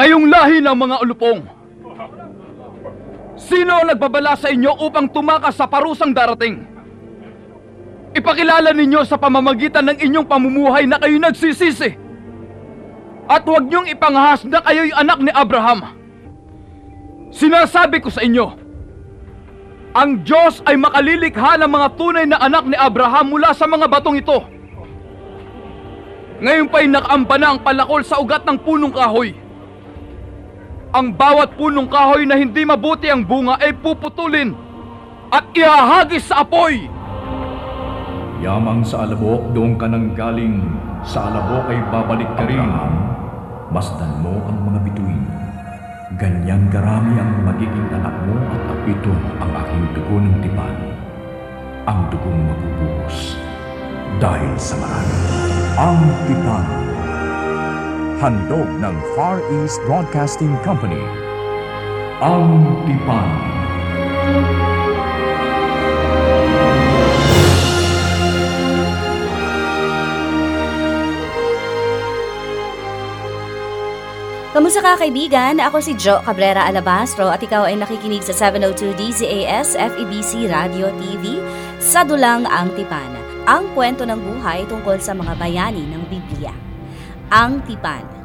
Kayong 0.00 0.32
lahi 0.32 0.64
ng 0.64 0.76
mga 0.80 0.96
ulupong! 1.04 1.44
Sino 3.36 3.72
ang 3.76 3.84
nagbabala 3.84 4.32
sa 4.32 4.48
inyo 4.48 4.80
upang 4.80 5.12
tumakas 5.12 5.60
sa 5.60 5.68
parusang 5.68 6.16
darating? 6.16 6.64
Ipakilala 8.16 8.72
ninyo 8.72 9.04
sa 9.04 9.20
pamamagitan 9.20 9.92
ng 9.92 10.00
inyong 10.00 10.24
pamumuhay 10.24 10.88
na 10.88 10.96
kayo 10.96 11.20
nagsisisi. 11.20 12.00
At 13.28 13.44
huwag 13.44 13.68
niyong 13.68 13.92
ipangahas 13.92 14.48
na 14.48 14.64
kayo'y 14.64 14.88
anak 14.96 15.20
ni 15.20 15.28
Abraham. 15.36 15.92
Sinasabi 17.28 18.00
ko 18.00 18.08
sa 18.08 18.24
inyo, 18.24 18.56
ang 19.92 20.24
Diyos 20.24 20.64
ay 20.64 20.80
makalilikha 20.80 21.60
ng 21.60 21.68
mga 21.76 21.88
tunay 22.00 22.24
na 22.24 22.40
anak 22.40 22.64
ni 22.64 22.76
Abraham 22.80 23.36
mula 23.36 23.52
sa 23.52 23.68
mga 23.68 23.84
batong 23.84 24.16
ito. 24.16 24.48
Ngayon 26.40 26.72
pa'y 26.72 26.88
nakaamba 26.88 27.36
na 27.36 27.46
ang 27.52 27.60
palakol 27.60 28.00
sa 28.00 28.16
ugat 28.16 28.48
ng 28.48 28.56
punong 28.64 28.96
kahoy. 28.96 29.39
Ang 30.90 31.14
bawat 31.14 31.54
punong 31.54 31.86
kahoy 31.86 32.26
na 32.26 32.34
hindi 32.34 32.66
mabuti 32.66 33.06
ang 33.06 33.22
bunga 33.22 33.54
ay 33.62 33.70
puputulin 33.78 34.50
at 35.30 35.46
ihahagis 35.54 36.26
sa 36.26 36.42
apoy. 36.42 36.90
Yamang 38.42 38.82
sa 38.82 39.06
alabok 39.06 39.54
doon 39.54 39.78
ka 39.78 39.86
nang 39.86 40.18
galing, 40.18 40.58
sa 41.06 41.30
alabok 41.30 41.70
ay 41.70 41.78
babalik 41.94 42.26
ka 42.34 42.42
rin. 42.42 42.66
Masdan 43.70 44.18
mo 44.18 44.34
ang 44.50 44.58
mga 44.66 44.78
bituin. 44.90 45.22
Ganyang 46.18 46.66
karami 46.74 47.22
ang 47.22 47.38
magiging 47.46 47.88
anak 47.94 48.16
mo 48.26 48.34
at 48.50 48.62
apito 48.74 49.14
ang 49.38 49.50
aking 49.62 49.84
dugo 49.94 50.16
ng 50.18 50.36
tipan. 50.42 50.74
Ang 51.86 52.00
dugong 52.10 52.50
mabubuhos 52.50 53.38
dahil 54.18 54.58
sa 54.58 54.74
marami. 54.74 55.16
Ang 55.78 55.98
tipan. 56.26 56.89
Handog 58.20 58.68
ng 58.84 58.96
Far 59.16 59.40
East 59.48 59.80
Broadcasting 59.88 60.52
Company. 60.60 61.00
Ang 62.20 62.76
tipan. 62.84 63.28
Kamusta 74.52 74.84
ka 74.84 75.00
kaibigan? 75.00 75.56
Ako 75.56 75.80
si 75.80 75.96
Jo 75.96 76.20
Cabrera 76.20 76.68
Alabastro 76.68 77.32
at 77.32 77.40
ikaw 77.40 77.72
ay 77.72 77.80
nakikinig 77.80 78.20
sa 78.20 78.36
702 78.36 79.00
DZAS 79.00 79.80
FEBC 79.80 80.44
Radio 80.52 80.92
TV 81.00 81.40
sa 81.80 82.04
Dulang 82.04 82.44
Ang 82.44 82.68
Tipan. 82.76 83.16
Ang 83.48 83.72
kwento 83.72 84.04
ng 84.04 84.20
buhay 84.20 84.68
tungkol 84.68 85.00
sa 85.00 85.16
mga 85.16 85.40
bayani 85.40 85.88
ng. 85.88 86.19
Ang 87.30 87.62
Tipan. 87.62 88.19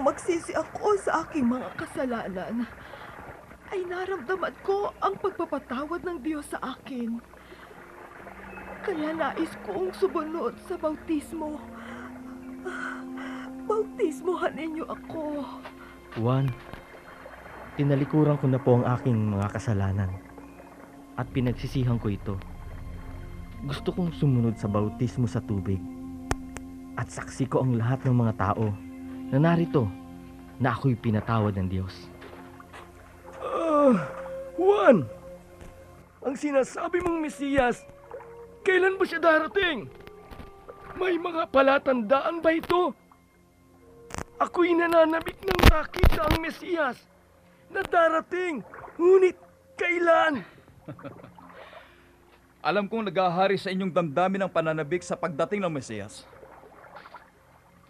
Nang 0.00 0.16
magsisi 0.16 0.56
ako 0.56 0.96
sa 0.96 1.28
aking 1.28 1.44
mga 1.44 1.76
kasalanan, 1.76 2.64
ay 3.68 3.84
naramdaman 3.84 4.56
ko 4.64 4.96
ang 4.96 5.12
pagpapatawad 5.20 6.00
ng 6.00 6.24
Diyos 6.24 6.48
sa 6.48 6.56
akin. 6.72 7.20
Kaya 8.80 9.12
nais 9.12 9.52
kong 9.60 9.92
sumunod 9.92 10.56
sa 10.64 10.80
bautismo. 10.80 11.60
Bautismohan 13.68 14.56
ninyo 14.56 14.88
ako. 14.88 15.44
Juan, 16.16 16.48
tinalikuran 17.76 18.40
ko 18.40 18.48
na 18.48 18.56
po 18.56 18.80
ang 18.80 18.88
aking 18.96 19.36
mga 19.36 19.52
kasalanan 19.52 20.16
at 21.20 21.28
pinagsisihan 21.28 22.00
ko 22.00 22.08
ito. 22.08 22.40
Gusto 23.68 23.92
kong 23.92 24.16
sumunod 24.16 24.56
sa 24.56 24.64
bautismo 24.64 25.28
sa 25.28 25.44
tubig 25.44 25.76
at 26.96 27.12
saksi 27.12 27.52
ko 27.52 27.60
ang 27.60 27.76
lahat 27.76 28.00
ng 28.08 28.16
mga 28.16 28.34
tao 28.40 28.89
na 29.30 29.38
narito 29.38 29.86
na 30.58 30.74
ako'y 30.74 30.98
pinatawad 30.98 31.54
ng 31.56 31.68
Diyos. 31.70 31.94
Ah, 33.40 33.96
Juan! 34.58 35.06
Ang 36.20 36.36
sinasabi 36.36 37.00
mong 37.00 37.22
Mesiyas, 37.24 37.80
kailan 38.60 39.00
ba 39.00 39.04
siya 39.08 39.22
darating? 39.22 39.88
May 41.00 41.16
mga 41.16 41.48
palatandaan 41.48 42.44
ba 42.44 42.50
ito? 42.52 42.92
Ako'y 44.36 44.76
nananabik 44.76 45.40
ng 45.40 45.60
makita 45.72 46.28
ang 46.28 46.44
Mesiyas 46.44 46.98
na 47.72 47.80
darating, 47.86 48.60
ngunit 49.00 49.38
kailan? 49.80 50.44
Alam 52.68 52.84
kong 52.84 53.08
naghahari 53.08 53.56
sa 53.56 53.72
inyong 53.72 53.88
damdamin 53.88 54.44
ng 54.44 54.52
pananabik 54.52 55.00
sa 55.00 55.16
pagdating 55.16 55.64
ng 55.64 55.72
Mesiyas. 55.72 56.28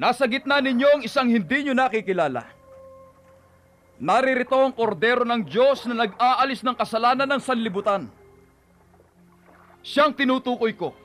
Nasa 0.01 0.25
gitna 0.25 0.65
ninyo 0.65 0.89
ang 0.97 1.03
isang 1.05 1.29
hindi 1.29 1.69
nyo 1.69 1.77
nakikilala. 1.77 2.49
Naririto 4.01 4.57
ang 4.57 4.73
kordero 4.73 5.29
ng 5.29 5.45
Diyos 5.45 5.85
na 5.85 6.09
nag-aalis 6.09 6.65
ng 6.65 6.73
kasalanan 6.73 7.29
ng 7.29 7.43
sanlibutan. 7.45 8.09
Siyang 9.85 10.17
tinutukoy 10.17 10.73
ko. 10.73 10.97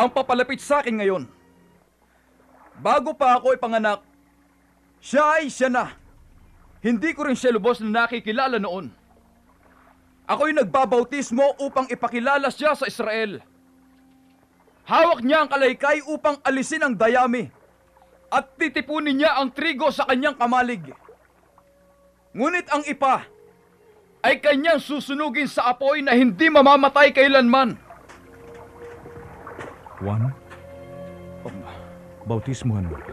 Ang 0.00 0.08
papalapit 0.16 0.64
sa 0.64 0.80
akin 0.80 0.96
ngayon. 0.96 1.28
Bago 2.80 3.12
pa 3.12 3.36
ako 3.36 3.52
ipanganak, 3.52 4.00
siya 5.04 5.36
ay 5.36 5.52
siya 5.52 5.68
na. 5.68 5.92
Hindi 6.80 7.12
ko 7.12 7.28
rin 7.28 7.36
siya 7.36 7.52
lubos 7.52 7.84
na 7.84 8.08
nakikilala 8.08 8.56
noon. 8.56 8.88
Ako'y 10.24 10.56
nagbabautismo 10.56 11.60
upang 11.60 11.84
ipakilala 11.92 12.48
siya 12.48 12.72
sa 12.72 12.88
Israel. 12.88 13.44
Hawak 14.88 15.20
niya 15.20 15.44
ang 15.44 15.52
kalaykay 15.52 16.00
upang 16.08 16.40
alisin 16.40 16.80
ang 16.80 16.96
dayami 16.96 17.59
at 18.30 18.54
titipunin 18.54 19.18
niya 19.18 19.36
ang 19.36 19.50
trigo 19.50 19.90
sa 19.90 20.06
kanyang 20.06 20.38
kamalig. 20.38 20.94
Ngunit 22.30 22.70
ang 22.70 22.86
ipa 22.86 23.26
ay 24.22 24.38
kanyang 24.38 24.78
susunugin 24.78 25.50
sa 25.50 25.74
apoy 25.74 26.00
na 26.00 26.14
hindi 26.14 26.46
mamamatay 26.46 27.10
kailanman. 27.10 27.74
Juan, 30.00 30.32
Um, 31.40 31.56
bautismuhan 32.28 32.84
mo 32.84 33.00
ko. 33.00 33.12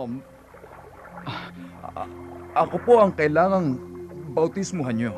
um, 0.00 0.12
ako 2.56 2.76
po 2.80 2.92
ang 3.04 3.12
kailangang 3.12 3.76
bautismuhan 4.32 4.96
niyo. 4.96 5.12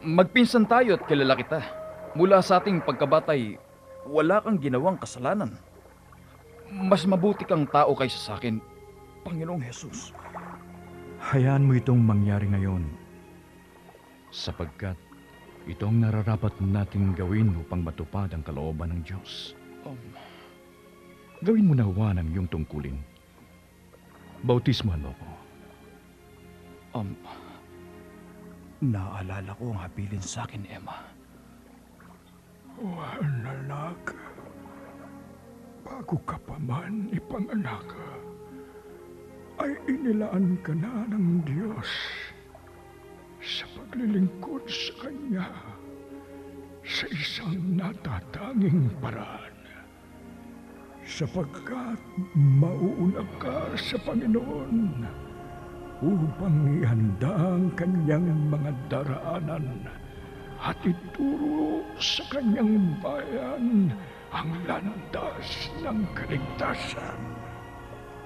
Magpinsan 0.00 0.64
tayo 0.64 0.96
at 0.96 1.04
kilala 1.04 1.36
kita. 1.36 1.60
Mula 2.16 2.40
sa 2.40 2.56
ating 2.56 2.80
pagkabatay, 2.88 3.60
wala 4.08 4.40
kang 4.40 4.56
ginawang 4.56 4.96
kasalanan. 4.96 5.60
Mas 6.74 7.06
mabuti 7.06 7.46
kang 7.46 7.70
tao 7.70 7.94
kaysa 7.94 8.18
sa 8.18 8.32
akin, 8.34 8.58
Panginoong 9.22 9.62
Hesus. 9.62 10.10
Hayaan 11.22 11.64
mo 11.64 11.78
itong 11.78 12.02
mangyari 12.02 12.50
ngayon. 12.50 12.82
Sapagkat 14.34 14.98
ito 15.64 15.86
ang 15.86 16.02
nararapat 16.02 16.52
nating 16.60 17.14
gawin 17.14 17.54
upang 17.56 17.86
matupad 17.86 18.28
ang 18.34 18.42
kalooban 18.42 18.90
ng 18.90 19.00
Diyos. 19.06 19.54
Um, 19.86 19.96
Gawin 21.40 21.68
mo 21.70 21.74
na 21.76 21.86
Juan 21.86 22.18
ang 22.18 22.28
iyong 22.32 22.48
tungkulin. 22.50 22.96
Bautismuhan 24.44 25.04
mo 25.04 25.12
ko. 25.14 25.26
um, 26.94 27.10
naalala 28.80 29.50
ko 29.56 29.72
ang 29.72 29.80
habilin 29.82 30.22
sa 30.22 30.44
akin, 30.44 30.64
Emma. 30.68 31.04
Juan, 32.76 33.44
anak. 33.44 34.23
Bago 35.84 36.16
ka 36.24 36.40
pa 36.48 36.56
man 36.56 37.12
ipanganak, 37.12 37.92
ay 39.60 39.76
inilaan 39.84 40.56
ka 40.64 40.72
na 40.72 41.04
ng 41.12 41.44
Diyos 41.44 41.90
sa 43.44 43.68
paglilingkod 43.76 44.64
sa 44.64 44.92
Kanya 45.04 45.48
sa 46.80 47.04
isang 47.12 47.76
natatanging 47.76 48.88
paraan. 49.04 49.52
Sapagkat 51.04 52.00
mauuna 52.32 53.20
ka 53.36 53.76
sa 53.76 54.00
Panginoon 54.00 55.04
upang 56.00 56.58
ihanda 56.80 57.28
ang 57.28 57.68
Kanyang 57.76 58.48
mga 58.48 58.72
daraanan 58.88 59.84
at 60.64 60.80
ituro 60.80 61.84
sa 62.00 62.24
Kanyang 62.32 62.96
bayan 63.04 63.92
ang 64.34 64.50
landas 64.66 65.70
ng 65.78 66.02
kaligtasan. 66.10 67.18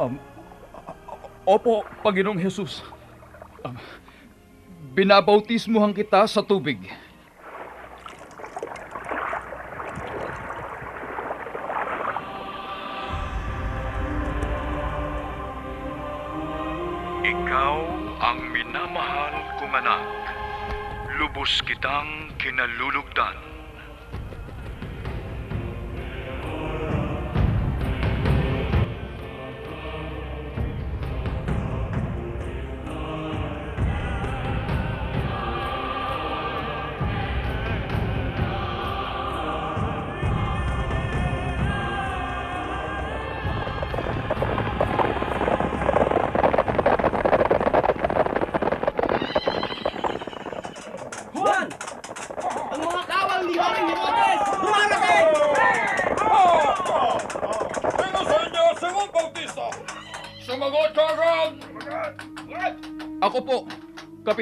Um, 0.01 0.17
Opo, 1.45 1.85
Panginoong 2.01 2.41
Jesus. 2.41 2.81
Ah, 3.61 3.77
binabautismuhan 4.97 5.93
kita 5.93 6.25
sa 6.25 6.41
tubig. 6.41 6.81
Ikaw 17.21 17.77
ang 18.25 18.39
minamahal 18.49 19.37
kong 19.61 19.75
anak. 19.77 20.05
Lubos 21.21 21.61
kitang 21.65 22.33
kinalulugdan. 22.41 23.58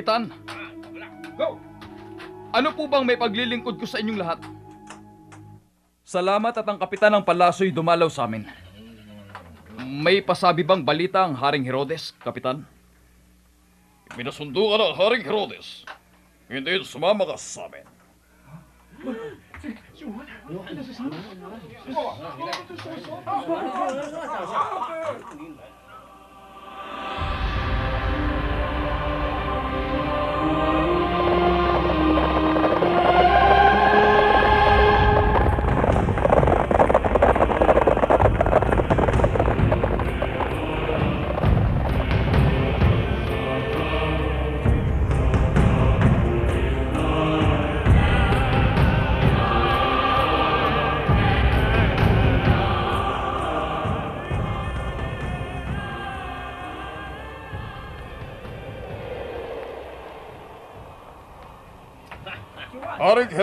Kapitan. 0.06 0.30
Go! 1.34 1.58
Ano 2.54 2.70
po 2.78 2.86
bang 2.86 3.02
may 3.02 3.18
paglilingkod 3.18 3.74
ko 3.74 3.90
sa 3.90 3.98
inyong 3.98 4.22
lahat? 4.22 4.38
Salamat 6.06 6.54
at 6.54 6.62
ang 6.62 6.78
Kapitan 6.78 7.10
ng 7.18 7.26
Palaso'y 7.26 7.74
dumalaw 7.74 8.06
sa 8.06 8.30
amin. 8.30 8.46
May 9.82 10.22
pasabi 10.22 10.62
bang 10.62 10.86
balita 10.86 11.26
ang 11.26 11.34
Haring 11.34 11.66
Herodes, 11.66 12.14
Kapitan? 12.22 12.62
Pinasundo 14.14 14.70
ka 14.70 14.76
ng 14.78 14.94
Haring 14.94 15.26
Herodes. 15.26 15.82
Hindi 16.46 16.86
sumama 16.86 17.26
ka 17.26 17.34
sa 17.34 17.66
amin. 17.66 17.82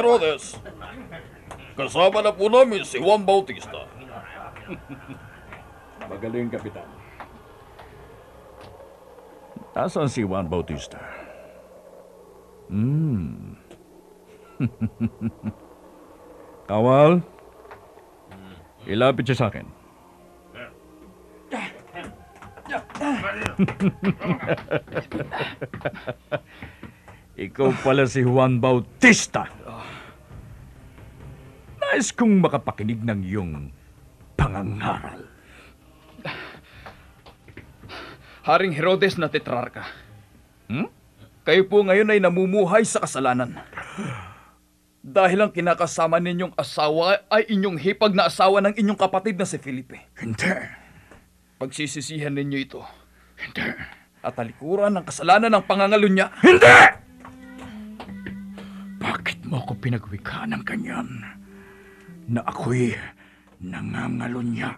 Herodes, 0.04 0.60
kasama 1.80 2.20
na 2.20 2.36
po 2.36 2.52
namin 2.52 2.84
si 2.84 3.00
Juan 3.00 3.24
Bautista. 3.24 3.88
Magaling, 6.12 6.52
Kapitan. 6.52 6.84
Nasaan 9.72 10.12
si 10.12 10.28
Juan 10.28 10.52
Bautista? 10.52 11.00
Hmm. 12.68 13.56
Kawal, 16.68 17.24
ilapit 18.84 19.24
siya 19.32 19.40
sa 19.40 19.48
akin. 19.48 19.72
Ikaw 27.33 27.69
pala 27.81 28.06
si 28.06 28.21
Juan 28.21 28.62
Bautista. 28.62 29.50
Nais 31.81 32.13
kong 32.13 32.45
makapakinig 32.45 33.01
ng 33.01 33.19
iyong 33.25 33.53
pangangaral. 34.38 35.25
Haring 38.45 38.75
Herodes 38.75 39.18
na 39.18 39.33
tetrarka. 39.33 39.88
Hmm? 40.69 40.91
Kayo 41.41 41.65
po 41.65 41.81
ngayon 41.81 42.13
ay 42.13 42.21
namumuhay 42.21 42.85
sa 42.85 43.01
kasalanan. 43.01 43.57
Dahil 45.03 45.44
ang 45.44 45.51
kinakasama 45.51 46.21
ninyong 46.21 46.56
asawa 46.56 47.19
ay 47.33 47.50
inyong 47.50 47.81
hipag 47.81 48.13
na 48.15 48.30
asawa 48.30 48.62
ng 48.63 48.77
inyong 48.77 49.00
kapatid 49.00 49.35
na 49.35 49.50
si 49.50 49.57
Felipe. 49.59 50.00
Hindi. 50.21 50.47
Pagsisisihan 51.59 52.31
ninyo 52.31 52.57
ito 52.59 52.81
Hindi. 53.39 53.63
at 54.24 54.33
talikuran 54.35 54.95
ng 54.95 55.06
kasalanan 55.07 55.51
ng 55.51 55.63
pangangalo 55.68 56.07
niya. 56.07 56.31
Hindi! 56.39 57.03
Mo 59.54 59.62
ako 59.62 59.78
pinagwika 59.78 60.50
ng 60.50 60.66
kanyan 60.66 61.06
na 62.26 62.42
ako'y 62.42 62.90
nangangalunya? 63.62 64.74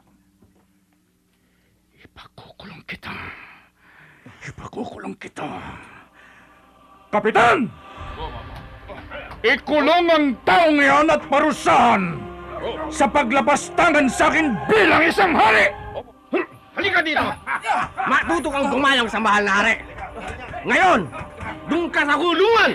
Ipakukulong 2.04 2.83
kita. 2.83 3.16
Ipakukulong 4.44 5.16
kita. 5.16 5.48
Kapitan! 7.07 7.72
Ikulong 9.48 10.12
ang 10.12 10.36
taong 10.44 10.75
iyon 10.75 11.08
at 11.08 11.24
parusahan 11.24 12.20
sa 12.91 13.08
paglabas 13.08 13.72
tangan 13.79 14.12
sa 14.12 14.27
akin 14.27 14.60
bilang 14.67 15.08
isang 15.08 15.32
hari! 15.32 15.72
Halika 16.75 17.00
dito! 17.00 17.24
Matuto 18.12 18.51
kang 18.51 18.67
gumayang 18.67 19.08
sa 19.08 19.24
mahal 19.24 19.48
na 19.48 19.53
hari! 19.55 19.79
Ngayon, 20.67 21.08
doon 21.72 21.88
ka 21.88 22.03
sa 22.03 22.20
kulungan! 22.20 22.72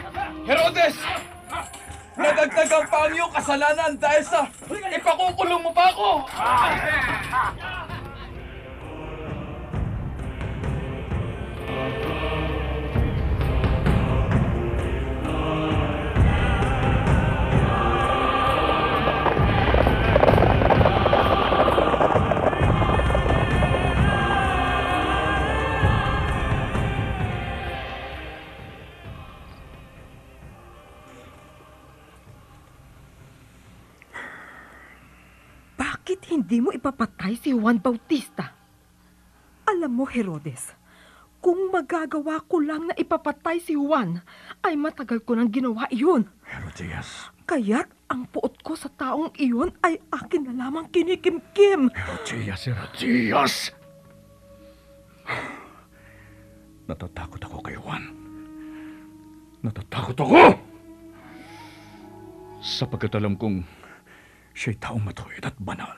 Herodes! 0.49 0.97
Nadagdagan 2.20 2.84
pa 2.92 3.08
ang 3.08 3.12
iyong 3.16 3.32
kasalanan 3.32 3.96
dahil 3.96 4.22
sa 4.28 4.44
ipakukulong 4.68 5.64
mo 5.64 5.72
pa 5.72 5.88
ako! 5.88 6.10
Bakit 36.11 36.26
hindi 36.26 36.59
mo 36.59 36.75
ipapatay 36.75 37.38
si 37.38 37.55
Juan 37.55 37.79
Bautista? 37.79 38.50
Alam 39.62 40.02
mo, 40.02 40.02
Herodes, 40.11 40.75
kung 41.38 41.71
magagawa 41.71 42.43
ko 42.50 42.59
lang 42.59 42.90
na 42.90 42.99
ipapatay 42.99 43.62
si 43.62 43.79
Juan, 43.79 44.19
ay 44.59 44.75
matagal 44.75 45.23
ko 45.23 45.38
nang 45.38 45.55
ginawa 45.55 45.87
iyon. 45.87 46.26
Herodias, 46.50 47.31
Kaya't 47.47 48.11
ang 48.11 48.26
puot 48.26 48.59
ko 48.59 48.75
sa 48.75 48.90
taong 48.90 49.38
iyon 49.38 49.71
ay 49.87 50.02
akin 50.11 50.50
na 50.50 50.67
lamang 50.67 50.90
kinikimkim. 50.90 51.95
Herodias, 51.95 52.67
Herodias! 52.67 53.71
Natatakot 56.90 57.38
ako 57.38 57.62
kay 57.62 57.79
Juan. 57.79 58.02
Natatakot 59.62 60.19
ako! 60.26 60.59
Sapagkat 62.59 63.14
alam 63.14 63.38
kong 63.38 63.62
siya'y 64.54 64.78
taong 64.78 65.02
matuwid 65.04 65.45
at 65.45 65.57
banal. 65.61 65.95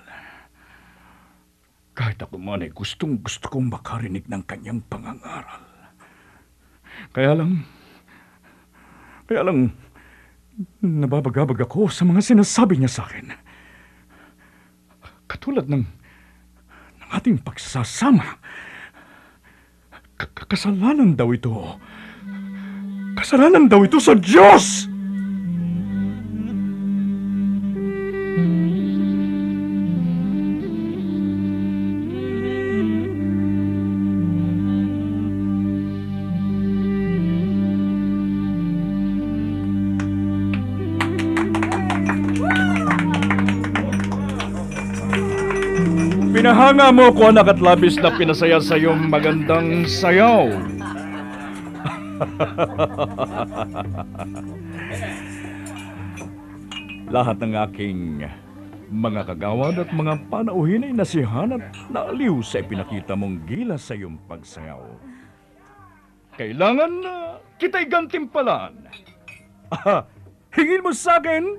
Kahit 1.93 2.21
ako 2.25 2.41
man 2.41 2.65
ay 2.65 2.73
gustong 2.73 3.21
gusto 3.21 3.53
kong 3.53 3.69
makarinig 3.69 4.25
ng 4.29 4.43
kanyang 4.49 4.81
pangangaral. 4.89 5.61
Kaya 7.13 7.37
lang, 7.37 7.65
kaya 9.29 9.43
lang, 9.45 9.73
nababagabag 10.81 11.65
ako 11.65 11.89
sa 11.89 12.05
mga 12.05 12.21
sinasabi 12.21 12.81
niya 12.81 12.93
sa 12.93 13.05
akin. 13.09 13.33
Katulad 15.29 15.69
ng, 15.69 15.85
ng 17.01 17.11
ating 17.13 17.41
pagsasama 17.41 18.41
kasalanan 20.53 21.17
daw 21.17 21.33
ito. 21.33 21.51
Kasalanan 23.17 23.73
daw 23.73 23.81
ito 23.89 23.97
sa 23.97 24.13
Diyos! 24.13 24.92
Pinahanga 46.73 46.97
mo 46.97 47.13
ko 47.13 47.29
anak 47.29 47.53
at 47.53 47.61
labis 47.61 48.01
na 48.01 48.09
pinasaya 48.17 48.57
sa 48.57 48.81
iyong 48.81 49.13
magandang 49.13 49.85
sayaw. 49.85 50.49
Lahat 57.13 57.37
ng 57.45 57.53
aking 57.69 58.25
mga 58.89 59.21
kagawad 59.29 59.85
at 59.85 59.93
mga 59.93 60.17
panauhin 60.33 60.89
ay 60.89 60.97
nasihan 60.97 61.61
at 61.61 61.77
naaliw 61.93 62.41
sa 62.41 62.65
ipinakita 62.65 63.21
mong 63.21 63.45
gilas 63.45 63.85
sa 63.85 63.93
iyong 63.93 64.17
pagsayaw. 64.25 64.81
Kailangan 66.41 66.93
na 67.05 67.37
kita'y 67.61 67.85
gantimpalan. 67.85 68.89
Ah, 69.69 70.09
hingin 70.57 70.81
mo 70.81 70.97
sa 70.97 71.21
akin 71.21 71.53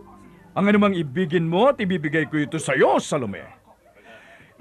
ang 0.58 0.66
anumang 0.66 0.98
ibigin 0.98 1.46
mo 1.46 1.70
at 1.70 1.78
ibibigay 1.78 2.26
ko 2.26 2.42
ito 2.42 2.58
sa 2.58 2.74
iyo, 2.74 2.98
Salome. 2.98 3.62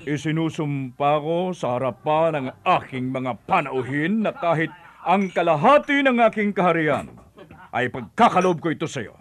Isinusumpa 0.02 1.22
ko 1.22 1.54
sa 1.54 1.78
harapan 1.78 2.30
ng 2.34 2.46
aking 2.66 3.14
mga 3.14 3.38
panauhin 3.46 4.26
na 4.26 4.34
kahit 4.34 4.74
ang 5.06 5.30
kalahati 5.30 6.02
ng 6.02 6.18
aking 6.26 6.50
kaharian 6.50 7.06
ay 7.70 7.86
pagkakalob 7.86 8.58
ko 8.58 8.74
ito 8.74 8.90
sa 8.90 9.02
iyo. 9.02 9.14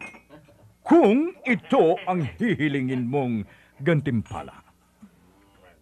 Kung 0.81 1.38
ito 1.45 2.01
ang 2.09 2.25
hihilingin 2.25 3.05
mong 3.05 3.45
gantimpala. 3.77 4.57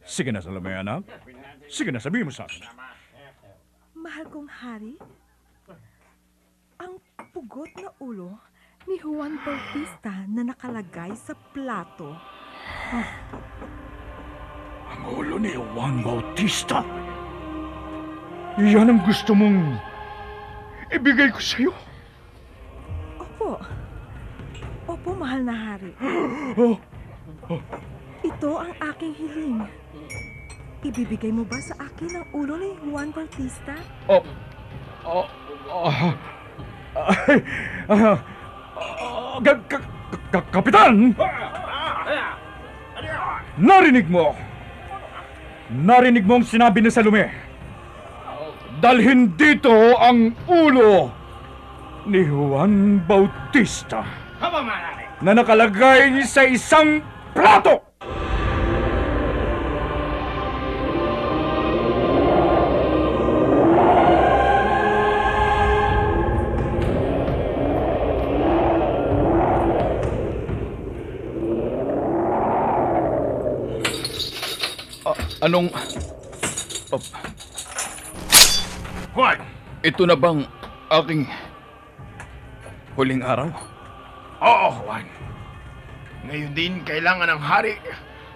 Sige 0.03 0.35
na, 0.35 0.43
Salome, 0.43 0.75
anak. 0.75 1.07
Sige 1.71 1.95
na, 1.95 2.03
sabihin 2.03 2.27
mo 2.27 2.33
sa 2.35 2.43
akin. 2.43 2.67
Mahal 3.95 4.25
kong 4.27 4.49
hari, 4.51 4.99
ang 6.79 6.99
pugot 7.31 7.71
na 7.79 7.91
ulo 8.03 8.35
ni 8.87 8.99
Juan 8.99 9.39
Bautista 9.43 10.27
na 10.27 10.43
nakalagay 10.49 11.11
sa 11.15 11.35
plato. 11.55 12.15
Ang 12.91 13.05
ulo 15.07 15.39
ni 15.39 15.53
Juan 15.55 16.03
Bautista. 16.03 16.83
Yan 18.59 18.91
ang 18.91 19.01
gusto 19.07 19.31
mong 19.31 19.79
ibigay 20.91 21.31
ko 21.31 21.39
sa 21.39 21.55
iyo. 21.63 21.73
Opo. 23.19 23.55
Opo, 24.89 25.09
mahal 25.15 25.41
na 25.45 25.55
hari. 25.55 25.91
Oh, 27.49 27.57
Ito 28.21 28.61
ang 28.61 28.73
aking 28.77 29.13
hiling. 29.17 29.57
Ibibigay 30.85 31.33
mo 31.33 31.41
ba 31.49 31.57
sa 31.57 31.73
akin 31.81 32.21
ang 32.21 32.27
ulo 32.29 32.61
ni 32.61 32.77
Juan 32.85 33.09
Bautista? 33.09 33.73
Oh, 34.05 34.21
oh, 35.01 35.25
oh, 35.65 36.13
ay, 37.09 37.41
ka- 39.41 39.65
ka- 39.65 39.89
ka- 40.29 40.49
Kapitan! 40.53 41.17
Narinig 43.57 44.05
mo! 44.13 44.37
Narinig 45.69 46.25
mo 46.25 46.41
ang 46.41 46.45
sinabi 46.45 46.81
ni 46.81 46.89
Salome. 46.89 47.29
Dalhin 48.81 49.37
dito 49.37 49.73
ang 50.01 50.33
ulo 50.49 51.13
ni 52.09 52.25
Juan 52.25 53.03
Bautista 53.05 54.01
Haba, 54.39 54.63
na 55.19 55.31
nakalagay 55.35 56.23
sa 56.25 56.47
isang 56.47 57.03
plato! 57.35 57.88
Anong... 75.43 75.71
Oh, 76.89 77.01
Juan, 79.15 79.39
ito 79.85 80.03
na 80.07 80.15
bang 80.15 80.43
aking 80.89 81.23
huling 82.95 83.23
araw? 83.23 83.51
Oo, 84.43 84.69
Juan. 84.83 85.05
Ngayon 86.27 86.51
din 86.55 86.73
kailangan 86.83 87.31
ng 87.35 87.41
hari 87.41 87.79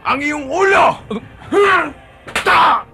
ang 0.03 0.19
iyong 0.19 0.47
ulo! 0.47 0.99
Ta! 2.43 2.87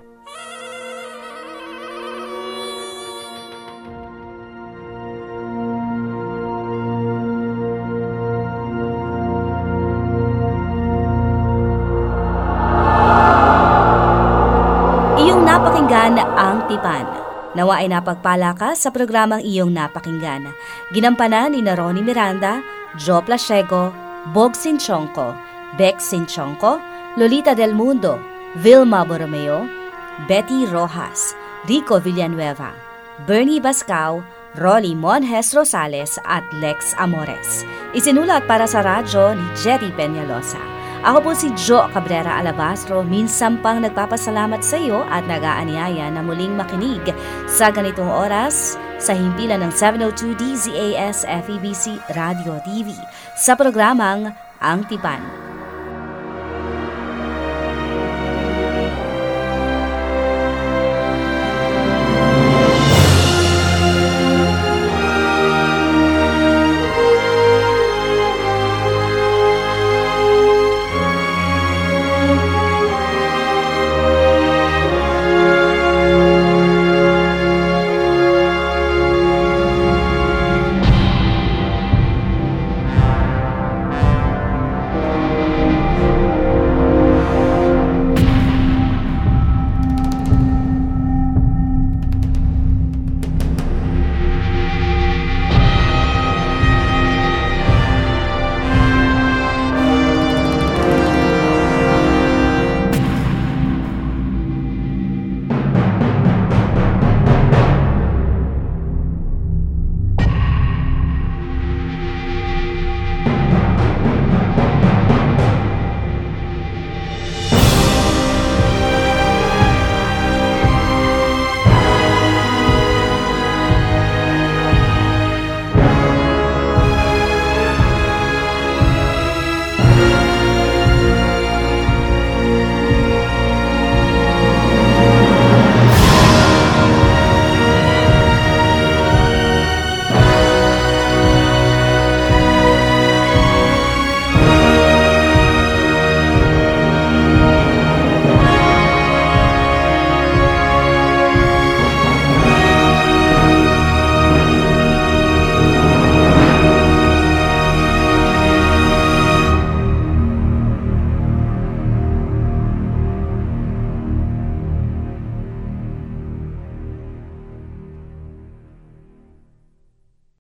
Nawa 17.59 17.83
ay 17.83 17.91
napagpala 17.91 18.55
ka 18.55 18.71
sa 18.71 18.87
programang 18.87 19.43
iyong 19.43 19.75
napakinggan. 19.75 20.47
Ginampanan 20.95 21.51
ni 21.51 21.59
Ronnie 21.67 21.99
Miranda, 21.99 22.63
Joe 22.95 23.19
Plashego, 23.19 23.91
Bog 24.31 24.55
Sinchonko, 24.55 25.35
Beck 25.75 25.99
Sinchonko, 25.99 26.79
Lolita 27.19 27.51
Del 27.51 27.75
Mundo, 27.75 28.15
Vilma 28.63 29.03
Borromeo, 29.03 29.67
Betty 30.31 30.71
Rojas, 30.71 31.35
Rico 31.67 31.99
Villanueva, 31.99 32.71
Bernie 33.27 33.59
Bascao, 33.59 34.23
Rolly 34.55 34.95
Monjes 34.95 35.51
Rosales 35.51 36.15
at 36.23 36.47
Lex 36.63 36.95
Amores. 36.95 37.67
Isinulat 37.91 38.47
para 38.47 38.71
sa 38.71 38.79
radyo 38.87 39.35
ni 39.35 39.43
Jerry 39.59 39.91
Peñalosa. 39.99 40.78
Ako 40.99 41.23
po 41.23 41.31
si 41.31 41.47
Jo 41.55 41.87
Cabrera 41.95 42.43
Alabastro, 42.43 43.07
minsan 43.07 43.55
pang 43.63 43.79
nagpapasalamat 43.79 44.59
sa 44.59 44.75
iyo 44.75 45.07
at 45.07 45.23
nag-aanyaya 45.31 46.11
na 46.11 46.19
muling 46.19 46.59
makinig 46.59 46.99
sa 47.47 47.71
ganitong 47.71 48.11
oras 48.11 48.75
sa 48.99 49.15
himpilan 49.15 49.63
ng 49.63 49.71
702 49.71 50.35
DZAS 50.35 51.23
FEBC 51.23 52.03
Radio 52.19 52.59
TV 52.67 52.91
sa 53.39 53.55
programang 53.55 54.35
Ang 54.59 54.83
Tipan. 54.91 55.48